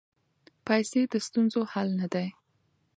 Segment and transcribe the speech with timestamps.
[0.67, 2.27] پیسې د ستونزو حل نه دی.